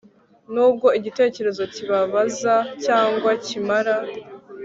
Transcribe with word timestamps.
nubwo 0.53 0.87
igitekerezo 0.99 1.63
kibabaza 1.73 2.55
cyangwa 2.83 3.31
kimara 3.45 3.95